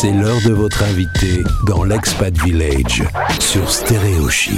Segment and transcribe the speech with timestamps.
[0.00, 3.02] C'est l'heure de votre invité dans l'Expat Village
[3.40, 4.54] sur Stéréo Chic.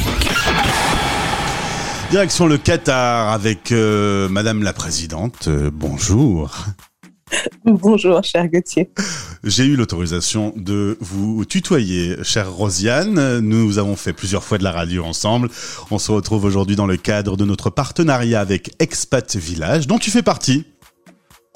[2.11, 5.49] Direction le Qatar avec euh, Madame la Présidente.
[5.49, 6.67] Euh, bonjour.
[7.65, 8.91] Bonjour, cher Gauthier.
[9.43, 13.39] J'ai eu l'autorisation de vous tutoyer, chère Rosiane.
[13.39, 15.49] Nous avons fait plusieurs fois de la radio ensemble.
[15.91, 20.11] On se retrouve aujourd'hui dans le cadre de notre partenariat avec Expat Village, dont tu
[20.11, 20.67] fais partie.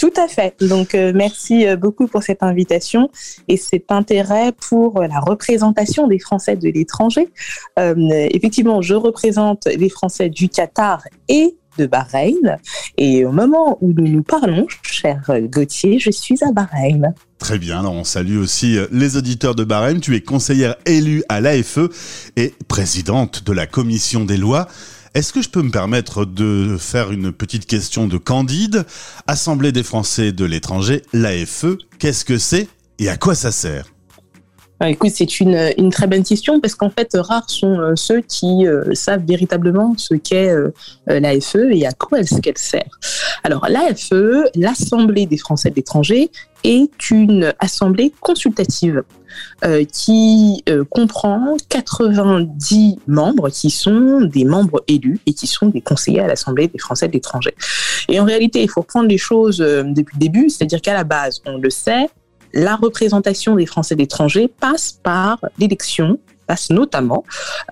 [0.05, 0.55] Tout à fait.
[0.61, 3.11] Donc, euh, merci euh, beaucoup pour cette invitation
[3.48, 7.31] et cet intérêt pour la représentation des Français de l'étranger.
[7.79, 7.95] Euh,
[8.31, 12.59] effectivement, je représente les Français du Qatar et de Bahreïn.
[12.98, 17.14] Et au moment où nous nous parlons, cher Gauthier, je suis à Bahreïn.
[17.39, 20.00] Très bien, alors on salue aussi les auditeurs de Bahreïn.
[20.00, 21.79] Tu es conseillère élue à l'AFE
[22.36, 24.68] et présidente de la commission des lois.
[25.14, 28.85] Est-ce que je peux me permettre de faire une petite question de Candide?
[29.29, 32.67] Assemblée des Français de l'étranger, l'AFE, qu'est-ce que c'est
[32.98, 33.94] et à quoi ça sert?
[34.83, 38.67] Écoute, c'est une, une, très bonne question parce qu'en fait, rares sont euh, ceux qui
[38.67, 40.70] euh, savent véritablement ce qu'est euh,
[41.06, 42.98] l'AFE et à quoi est-ce qu'elle sert.
[43.44, 46.31] Alors, l'AFE, l'Assemblée des Français de l'étranger,
[46.64, 49.03] est une assemblée consultative
[49.92, 56.27] qui comprend 90 membres qui sont des membres élus et qui sont des conseillers à
[56.27, 57.55] l'Assemblée des Français de l'étranger.
[58.09, 61.42] Et en réalité, il faut prendre les choses depuis le début, c'est-à-dire qu'à la base,
[61.44, 62.06] on le sait,
[62.55, 67.24] la représentation des Français d'étrangers passe par l'élection, passe notamment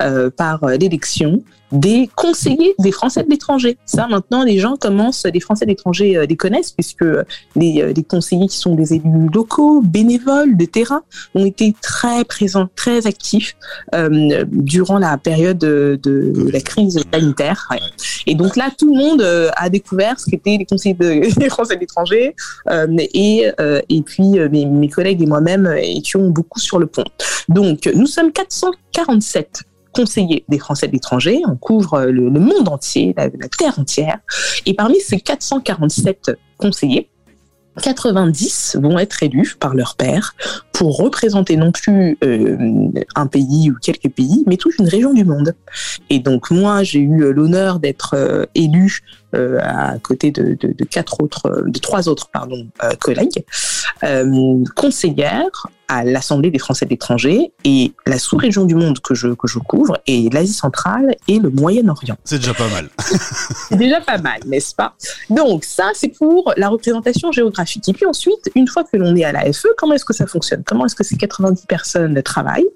[0.02, 1.42] euh, par l'élection
[1.72, 3.76] des conseillers des Français de l'étranger.
[3.86, 7.04] Ça, maintenant, les gens commencent, les Français de l'étranger euh, les connaissent, puisque
[7.56, 11.02] les, euh, les, conseillers qui sont des élus locaux, bénévoles, de terrain,
[11.34, 13.56] ont été très présents, très actifs
[13.94, 17.68] euh, durant la période de, de la crise sanitaire.
[17.70, 17.78] Ouais.
[18.26, 21.48] Et donc là, tout le monde euh, a découvert ce qu'étaient les conseillers de, des
[21.48, 22.34] Français de l'étranger,
[23.14, 23.46] et,
[23.88, 27.04] et puis mes, mes collègues et moi-même étions beaucoup sur le pont.
[27.48, 31.40] Donc, nous sommes 447 conseillers des Français de l'étranger.
[31.46, 34.18] On couvre le, le monde entier, la, terre entière.
[34.66, 37.08] Et parmi ces 447 conseillers,
[37.80, 40.34] 90 vont être élus par leur père
[40.72, 45.24] pour représenter non plus euh, un pays ou quelques pays, mais toute une région du
[45.24, 45.54] monde.
[46.10, 49.00] Et donc moi, j'ai eu l'honneur d'être euh, élu
[49.34, 53.44] euh, à côté de, quatre autres, de trois autres pardon euh, collègues,
[54.02, 59.28] euh, conseillère à l'Assemblée des Français de l'étranger et la sous-région du monde que je
[59.28, 62.16] que je couvre est l'Asie centrale et le Moyen-Orient.
[62.24, 62.88] C'est déjà pas mal.
[63.68, 64.94] c'est déjà pas mal, n'est-ce pas?
[65.28, 67.86] Donc ça, c'est pour la représentation géographique.
[67.90, 70.62] Et puis ensuite, une fois que l'on est à l'AFE, comment est-ce que ça fonctionne?
[70.64, 72.68] Comment est-ce que ces 90 personnes travaillent?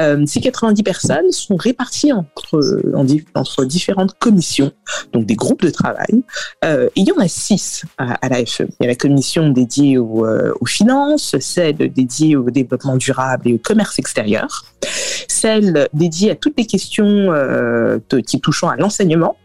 [0.00, 2.58] Euh, Ces 90 personnes sont réparties entre
[2.94, 4.72] en, entre différentes commissions,
[5.12, 6.22] donc des groupes de travail.
[6.64, 8.62] Euh, il y en a six à, à l'AFE.
[8.80, 12.61] Il y a la commission dédiée aux, euh, aux finances, celle dédiée au développement
[12.96, 14.64] durable et au commerce extérieur,
[15.28, 19.36] celle dédiée à toutes les questions euh, qui touchant à l'enseignement.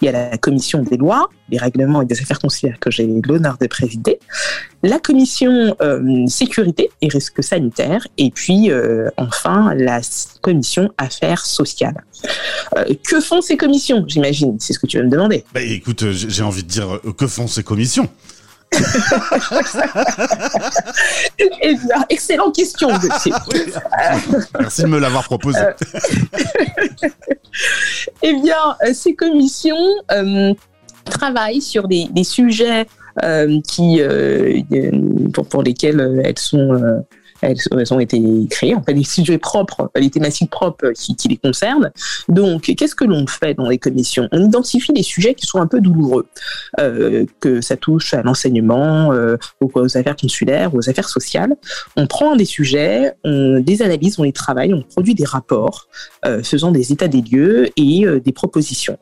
[0.00, 3.06] Il y a la commission des lois, des règlements et des affaires consulaires que j'ai
[3.26, 4.20] l'honneur de présider,
[4.82, 10.00] la commission euh, sécurité et risques sanitaires, et puis euh, enfin la
[10.40, 12.04] commission affaires sociales.
[12.76, 14.56] Euh, que font ces commissions, j'imagine?
[14.60, 15.44] C'est ce que tu vas me demander.
[15.52, 18.08] Bah, écoute, j'ai envie de dire, que font ces commissions?
[21.62, 22.88] Eh bien, excellente question.
[22.88, 23.08] oui.
[24.60, 25.60] Merci de me l'avoir proposé.
[28.22, 29.76] eh bien, ces commissions
[30.10, 30.52] euh,
[31.04, 32.86] travaillent sur des, des sujets
[33.22, 34.60] euh, qui, euh,
[35.32, 37.02] pour, pour, lesquels elles sont
[37.40, 37.58] elles,
[37.90, 38.20] ont été
[38.50, 41.90] créées, en fait, des sujets propres, des thématiques propres qui, qui les concernent.
[42.28, 44.28] Donc, qu'est-ce que l'on fait dans les commissions?
[44.32, 46.26] On identifie des sujets qui sont un peu douloureux,
[46.80, 51.54] euh, que ça touche à l'enseignement, euh, aux affaires consulaires, aux affaires sociales.
[51.96, 55.88] On prend des sujets, on les analyse, on les travaille, on produit des rapports
[56.24, 58.98] euh, faisant des états des lieux et euh, des propositions.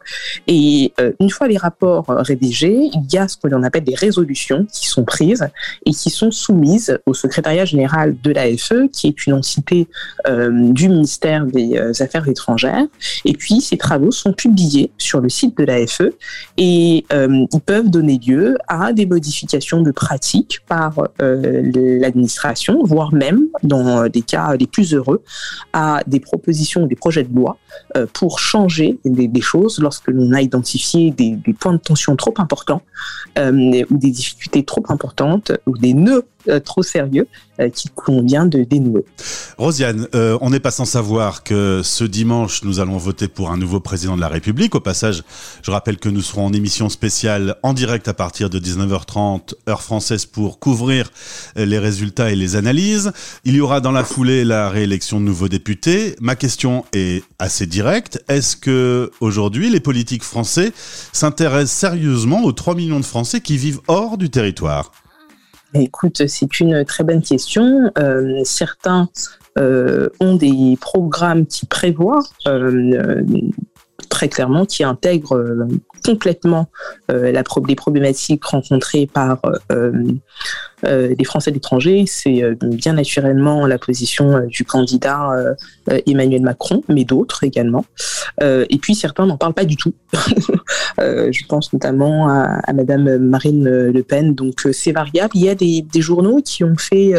[0.46, 3.94] Et euh, une fois les rapports rédigés, il y a ce que l'on appelle des
[3.94, 5.46] résolutions qui sont prises
[5.86, 9.86] et qui sont soumises au secrétariat général de l'AFE, qui est une entité
[10.26, 12.86] euh, du ministère des euh, Affaires étrangères.
[13.24, 16.02] Et puis, ces travaux sont publiés sur le site de l'AFE
[16.56, 23.42] et euh, ils peuvent donner lieu à des modifications de pratiques par l'administration, voire même,
[23.62, 25.22] dans des cas les plus heureux,
[25.72, 27.58] à des propositions, des projets de loi
[28.12, 32.82] pour changer des, choses lorsque l'on a identifié des, points de tension trop importants
[33.38, 36.26] ou des difficultés trop importantes ou des nœuds
[36.64, 37.26] trop sérieux
[37.72, 39.04] qui qu'on vient de dénouer.
[39.58, 43.56] Rosiane, euh, on n'est pas sans savoir que ce dimanche, nous allons voter pour un
[43.56, 44.74] nouveau président de la République.
[44.74, 45.22] Au passage,
[45.62, 49.82] je rappelle que nous serons en émission spéciale en direct à partir de 19h30, heure
[49.82, 51.10] française, pour couvrir
[51.56, 53.12] euh, les résultats et les analyses.
[53.44, 56.16] Il y aura dans la foulée la réélection de nouveaux députés.
[56.20, 58.22] Ma question est assez directe.
[58.28, 60.72] Est-ce que aujourd'hui, les politiques français
[61.12, 64.90] s'intéressent sérieusement aux 3 millions de Français qui vivent hors du territoire?
[65.74, 67.90] Écoute, c'est une très bonne question.
[67.98, 69.08] Euh, certains
[69.58, 73.22] euh, ont des programmes qui prévoient euh,
[74.14, 75.66] très clairement, qui intègrent euh,
[76.04, 76.68] complètement
[77.10, 79.40] euh, la, les problématiques rencontrées par
[79.72, 80.14] euh,
[80.84, 82.04] les Français de l'étranger.
[82.06, 85.30] C'est bien naturellement la position du candidat
[86.06, 87.86] Emmanuel Macron, mais d'autres également.
[88.42, 89.94] et puis certains n'en parlent pas du tout.
[90.98, 94.34] je pense notamment à, Madame Marine Le Pen.
[94.34, 95.30] Donc c'est variable.
[95.36, 97.14] Il y a des, journaux qui ont fait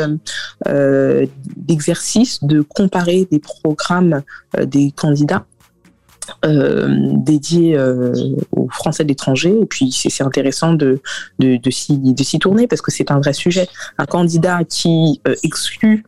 [1.68, 4.22] l'exercice de comparer des programmes
[4.64, 5.48] des candidats
[6.44, 8.14] euh, dédié euh,
[8.52, 9.54] aux Français de l'étranger.
[9.62, 11.02] Et puis, c'est intéressant de,
[11.40, 11.72] de, de
[12.24, 13.68] s'y tourner parce que c'est un vrai sujet.
[13.98, 16.06] Un candidat qui euh, exclut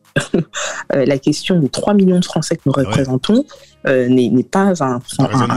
[0.93, 3.45] la question des 3 millions de Français que nous représentons
[3.87, 4.99] euh, n'est pas un,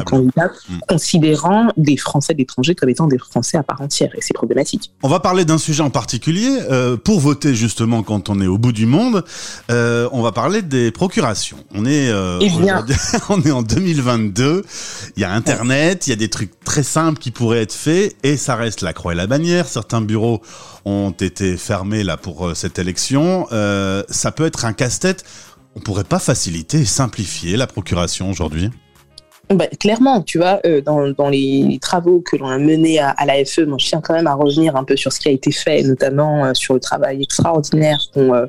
[0.04, 0.78] candidat mm.
[0.86, 4.92] considérant des Français d'étranger comme étant des Français à part entière, et c'est problématique.
[5.02, 6.58] On va parler d'un sujet en particulier.
[6.70, 9.24] Euh, pour voter justement quand on est au bout du monde,
[9.70, 11.56] euh, on va parler des procurations.
[11.74, 12.50] On est, eh
[13.30, 14.64] on est en 2022,
[15.16, 18.16] il y a Internet, il y a des trucs très simples qui pourraient être faits,
[18.22, 19.66] et ça reste la croix et la bannière.
[19.66, 20.40] Certains bureaux
[20.84, 23.46] ont été fermés là pour cette élection.
[23.50, 25.24] ça peut être un casse-tête
[25.76, 28.70] on pourrait pas faciliter et simplifier la procuration aujourd'hui?
[29.50, 33.78] Bah, clairement, tu vois, euh, dans, les travaux que l'on a menés à, l'AFE, moi,
[33.80, 36.44] je tiens quand même à revenir un peu sur ce qui a été fait, notamment
[36.44, 38.46] euh, sur le travail extraordinaire qu'on euh,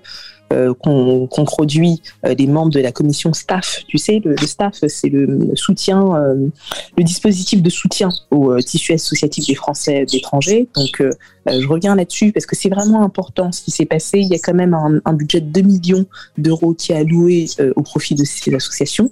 [0.51, 3.83] euh, produit euh, les membres de la commission staff.
[3.87, 6.47] Tu sais, le, staff, c'est le soutien, euh,
[6.97, 10.67] le dispositif de soutien au tissu associatif des Français d'étrangers.
[10.75, 11.01] Donc,
[11.47, 14.19] je reviens là-dessus parce que c'est vraiment important ce qui s'est passé.
[14.19, 16.05] Il y a quand même un, budget de 2 millions
[16.37, 19.11] d'euros qui est alloué au profit de ces associations.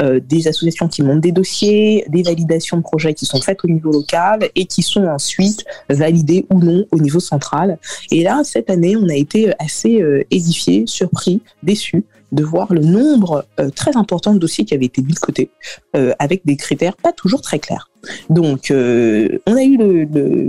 [0.00, 3.92] des associations qui montent des dossiers, des validations de projets qui sont faites au niveau
[3.92, 7.78] local et qui sont ensuite validées ou non au niveau central.
[8.10, 13.46] Et là, cette année, on a été assez édifié surpris, déçu de voir le nombre
[13.60, 15.50] euh, très important de dossiers qui avaient été mis de côté,
[15.94, 17.90] euh, avec des critères pas toujours très clairs.
[18.30, 19.78] Donc, euh, on a eu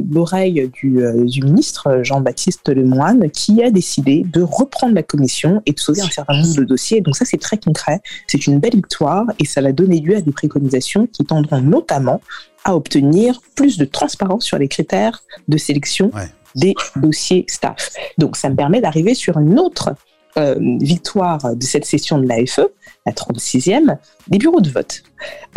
[0.10, 5.80] l'oreille du, du, ministre Jean-Baptiste Lemoine qui a décidé de reprendre la commission et de
[5.80, 7.02] sauver un certain nombre de dossiers.
[7.02, 10.22] Donc ça, c'est très concret, c'est une belle victoire et ça va donner lieu à
[10.22, 12.22] des préconisations qui tendront notamment
[12.64, 16.12] à obtenir plus de transparence sur les critères de sélection
[16.56, 17.92] des dossiers staff.
[18.18, 19.94] Donc, ça me permet d'arriver sur une autre
[20.38, 22.62] euh, victoire de cette session de l'AFE,
[23.06, 23.98] la 36e,
[24.28, 25.04] des bureaux de vote.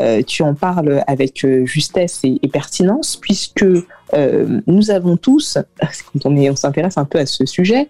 [0.01, 3.65] Euh, tu en parles avec euh, justesse et, pertinence, puisque
[4.67, 5.59] nous avons tous,
[6.13, 7.89] quand on, on s'intéresse un peu à ce sujet,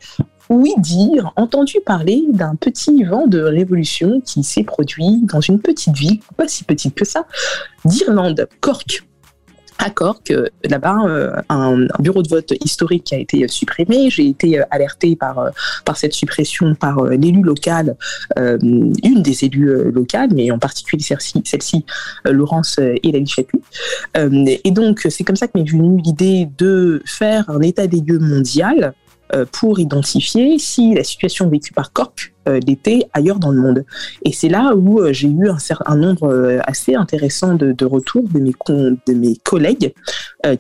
[0.49, 5.97] oui dire, entendu parler d'un petit vent de révolution qui s'est produit dans une petite
[5.97, 7.27] ville, pas si petite que ça,
[7.85, 9.05] d'Irlande, Cork
[9.79, 10.33] à Cork,
[10.65, 14.11] là-bas, euh, un, bureau de vote historique a été supprimé.
[14.11, 15.51] J'ai été euh, alertée par, euh,
[15.85, 17.97] par cette suppression par l'élu local,
[18.37, 23.61] une des élus locales, mais en particulier celle-ci, celle Laurence Hélène Chapuis.
[24.15, 28.19] et donc, c'est comme ça que m'est venue l'idée de faire un état des lieux
[28.19, 28.95] mondial
[29.53, 33.85] pour identifier si la situation vécue par Cork euh, l'était ailleurs dans le monde.
[34.25, 38.53] Et c'est là où euh, j'ai eu un, nombre assez intéressant de, retours de mes,
[38.69, 39.95] de mes collègues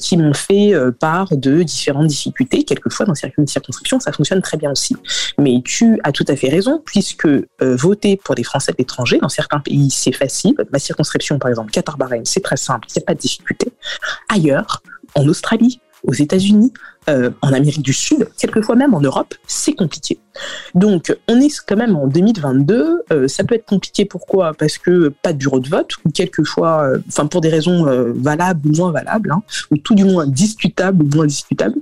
[0.01, 2.65] qui m'ont fait part de différentes difficultés.
[2.65, 4.97] Quelquefois, dans certaines circonscriptions, ça fonctionne très bien aussi.
[5.39, 7.29] Mais tu as tout à fait raison, puisque
[7.61, 10.57] voter pour des Français de l'étranger, dans certains pays, c'est facile.
[10.73, 13.73] Ma circonscription, par exemple, Qatar-Bahreïn, c'est très simple, il n'y a pas de difficulté.
[14.29, 14.83] Ailleurs,
[15.15, 16.73] en Australie, aux États-Unis,
[17.09, 20.19] euh, en Amérique du Sud, quelquefois même en Europe, c'est compliqué.
[20.75, 23.05] Donc, on est quand même en 2022.
[23.13, 24.05] Euh, ça peut être compliqué.
[24.05, 24.53] Pourquoi?
[24.55, 28.69] Parce que pas de bureau de vote, ou quelquefois, euh, enfin pour des raisons valables
[28.69, 31.79] ou moins valables, hein, ou tout du moins discutables ou moins discutables.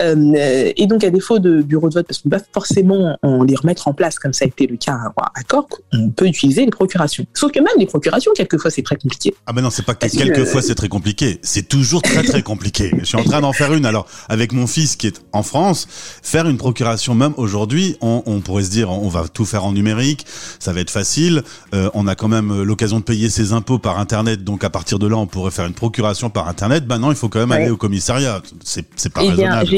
[0.00, 3.54] et donc, à défaut de bureau de vote, parce qu'on peut pas forcément en les
[3.54, 6.70] remettre en place, comme ça a été le cas à, Cork, on peut utiliser les
[6.70, 7.24] procurations.
[7.34, 9.34] Sauf que même les procurations, quelquefois, c'est très compliqué.
[9.46, 11.38] Ah mais non, c'est pas que quelquefois c'est très compliqué.
[11.42, 12.92] C'est toujours très très compliqué.
[12.98, 13.86] Je suis en train d'en faire une.
[13.86, 15.86] Alors, avec mon fils qui est en France,
[16.22, 19.72] faire une procuration même aujourd'hui, aujourd'hui, on, pourrait se dire, on va tout faire en
[19.72, 20.26] numérique,
[20.58, 21.42] ça va être facile.
[21.74, 24.98] Euh, on a quand même l'occasion de payer ses impôts par Internet, donc à partir
[24.98, 26.86] de là, on pourrait faire une procuration par Internet.
[26.86, 28.42] Ben non, il faut quand même aller au commissariat.
[28.64, 29.68] C'est pas eh raisonnable.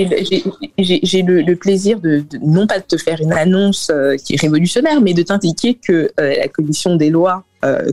[0.79, 5.01] J'ai le, plaisir de, non pas de te faire une annonce euh, qui est révolutionnaire,
[5.01, 7.45] mais de t'indiquer que euh, la commission des lois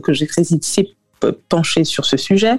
[0.02, 0.94] que j'ai préside ici
[1.48, 2.56] pencher sur ce sujet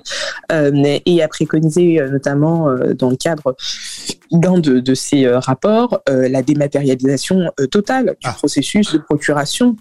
[0.51, 3.55] euh, et a préconisé notamment euh, dans le cadre
[4.31, 8.33] d'un de, de, ces rapports la dématérialisation totale du ah.
[8.33, 9.75] processus de procuration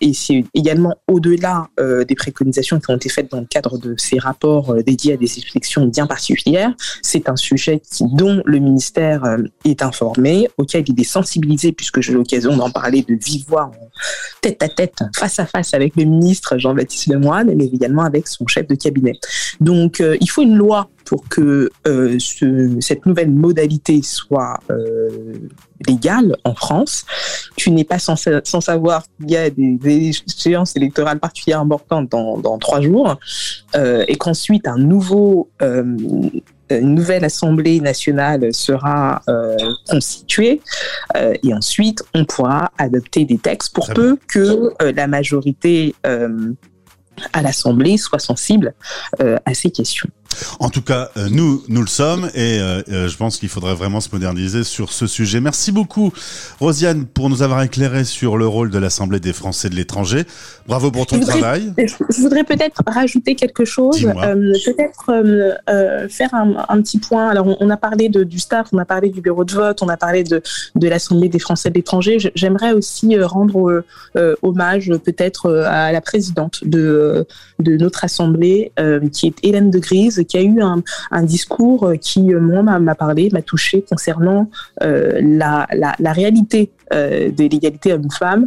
[0.00, 4.18] et c'est également au-delà des préconisations qui ont été faites dans le cadre de ces
[4.18, 6.74] rapports dédiés à des explications bien particulières.
[7.02, 9.22] C'est un sujet qui, dont le ministère
[9.64, 13.70] est informé, auquel il est sensibilisé puisque j'ai l'occasion d'en parler de vive voix,
[14.40, 18.46] tête à tête, face à face avec le ministre Jean-Baptiste Lemoyne, mais également avec son
[18.46, 19.14] chef de cabinet.
[19.60, 22.18] Donc, euh, il faut une loi pour que euh,
[22.80, 25.08] cette nouvelle modalité soit euh,
[25.86, 27.04] légale en France.
[27.56, 32.38] Tu n'es pas sans, savoir qu'il y a des, des, échéances électorales particulièrement importantes dans,
[32.38, 33.16] dans trois jours
[33.74, 39.20] et qu'ensuite un nouveau une nouvelle Assemblée nationale sera
[39.88, 40.62] constituée
[41.14, 45.94] et ensuite on pourra adopter des textes pour peu que la majorité
[47.32, 48.74] à l'Assemblée soit sensible
[49.20, 50.08] euh, à ces questions.
[50.60, 53.74] En tout cas, euh, nous, nous le sommes et euh, euh, je pense qu'il faudrait
[53.74, 55.40] vraiment se moderniser sur ce sujet.
[55.40, 56.12] Merci beaucoup,
[56.60, 60.24] Rosiane, pour nous avoir éclairé sur le rôle de l'Assemblée des Français de l'étranger.
[60.66, 61.72] Bravo pour ton travail.
[61.78, 67.28] Je voudrais peut-être rajouter quelque chose, peut-être faire un, petit point.
[67.28, 69.88] Alors, on, a parlé de, du staff, on a parlé du bureau de vote, on
[69.88, 70.42] a parlé de,
[70.74, 72.18] de l'Assemblée des Français de l'étranger.
[72.34, 73.84] J'aimerais aussi rendre
[74.42, 77.26] hommage peut-être à la présidente de,
[77.58, 78.72] de notre Assemblée,
[79.12, 83.30] qui est Hélène de Grise, qui a eu un, discours qui, euh, moi, m'a parlé,
[83.32, 84.50] m'a touché concernant
[84.82, 85.66] euh, la,
[86.12, 88.46] réalité euh, de l'égalité homme-femme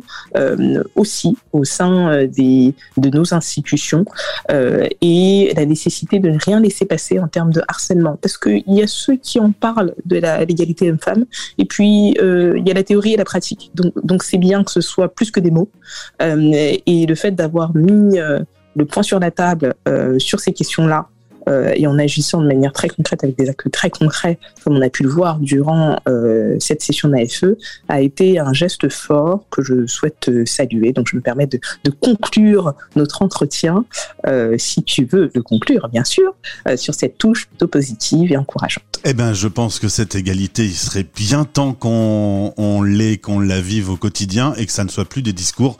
[0.95, 4.05] aussi au sein des, de nos institutions
[4.49, 8.17] et la nécessité de ne rien laisser passer en termes de harcèlement.
[8.21, 11.25] Parce qu'il y a ceux qui en parlent de l'égalité homme-femme
[11.57, 13.71] et puis il y a la théorie et la pratique.
[13.75, 15.69] Donc c'est bien que ce soit plus que des mots.
[16.21, 18.17] et le fait d'avoir mis
[18.75, 19.75] le point sur la table
[20.17, 21.07] sur ces questions-là
[21.47, 24.81] euh, et en agissant de manière très concrète avec des actes très concrets, comme on
[24.81, 27.45] a pu le voir durant euh, cette session d'AFE,
[27.87, 30.93] a été un geste fort que je souhaite saluer.
[30.93, 31.59] Donc je me permets de,
[32.01, 33.85] conclure notre entretien,
[34.27, 36.35] euh, si tu veux le conclure, bien sûr,
[36.75, 38.83] sur cette touche plutôt positive et encourageante.
[39.05, 43.61] Eh bien, je pense que cette égalité, il serait bien temps qu'on l'ait, qu'on la
[43.61, 45.77] vive au quotidien et que ça ne soit plus des discours.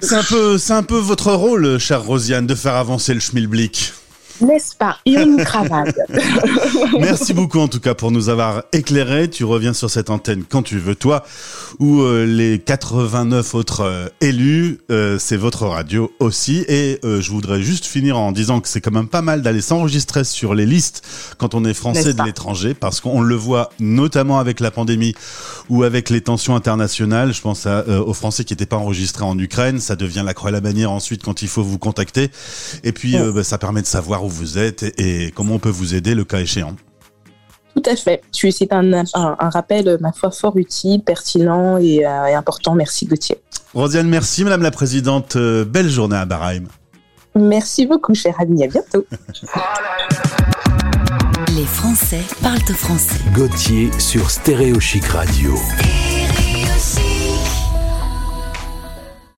[0.00, 3.92] C'est un peu, c'est un peu votre rôle, chère Rosiane, de faire avancer le schmilblick.
[4.40, 5.96] N'est-ce pas Une cravate.
[7.00, 9.28] Merci beaucoup en tout cas pour nous avoir éclairé.
[9.28, 11.24] Tu reviens sur cette antenne quand tu veux, toi,
[11.80, 16.64] ou euh, les 89 autres euh, élus, euh, c'est votre radio aussi.
[16.68, 20.24] Et je voudrais juste finir en disant que c'est quand même pas mal d'aller s'enregistrer
[20.24, 21.02] sur les listes
[21.38, 25.14] quand on est français de l'étranger, parce qu'on le voit notamment avec la pandémie
[25.68, 27.32] ou avec les tensions internationales.
[27.32, 29.80] Je pense aux Français qui n'étaient pas enregistrés en Ukraine.
[29.80, 32.30] Ça devient la croix et la bannière ensuite quand il faut vous contacter.
[32.84, 35.94] Et puis bah, ça permet de savoir où vous êtes et, comment on peut vous
[35.94, 36.76] aider le cas échéant.
[37.74, 38.22] Tout à fait.
[38.32, 42.74] C'est un, un, rappel, ma foi, fort utile, pertinent et, euh, important.
[42.74, 43.38] Merci, Gauthier.
[43.74, 45.36] Rosiane, merci, Madame la Présidente.
[45.36, 46.64] Euh, belle journée à Bahreïn.
[47.36, 48.64] Merci beaucoup, cher ami.
[48.64, 49.04] À bientôt.
[51.56, 53.20] Les Français parlent français.
[53.34, 55.54] Gauthier sur Stéréo Chic Radio.